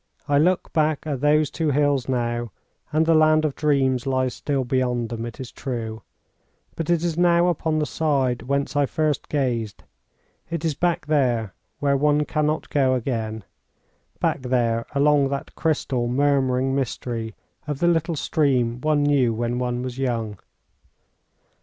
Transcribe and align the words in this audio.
I 0.27 0.39
look 0.39 0.73
back 0.73 1.05
at 1.05 1.21
those 1.21 1.51
two 1.51 1.69
hills 1.69 2.09
now, 2.09 2.51
and 2.91 3.05
the 3.05 3.13
land 3.13 3.45
of 3.45 3.53
dreams 3.53 4.07
lies 4.07 4.33
still 4.33 4.63
beyond 4.63 5.09
them, 5.09 5.27
it 5.27 5.39
is 5.39 5.51
true; 5.51 6.01
but 6.75 6.89
it 6.89 7.03
is 7.03 7.19
now 7.19 7.49
upon 7.49 7.77
the 7.77 7.85
side 7.85 8.41
whence 8.41 8.75
I 8.75 8.87
first 8.87 9.29
gazed. 9.29 9.83
It 10.49 10.65
is 10.65 10.73
back 10.73 11.05
there, 11.05 11.53
where 11.77 11.95
one 11.95 12.25
can 12.25 12.47
not 12.47 12.71
go 12.71 12.95
again; 12.95 13.43
back 14.19 14.41
there, 14.41 14.87
along 14.95 15.29
that 15.29 15.53
crystal, 15.53 16.07
murmuring 16.07 16.73
mystery 16.73 17.35
of 17.67 17.77
the 17.77 17.87
little 17.87 18.15
stream 18.15 18.81
one 18.81 19.03
knew 19.03 19.35
when 19.35 19.59
one 19.59 19.83
was 19.83 19.99
young! 19.99 20.39